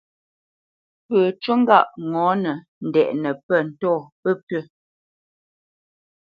[1.07, 2.51] Pə́ ncú ŋgâʼ ŋɔ̌nə
[2.85, 4.61] ndɛʼnə́ pə̂ ntɔ̂ pəpʉ̂.